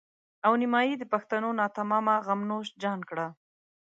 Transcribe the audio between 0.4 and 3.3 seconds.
او نيمایي د پښتنو ناتمامه غم نوش جان کړه.